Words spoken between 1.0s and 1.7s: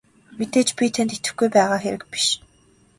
итгэхгүй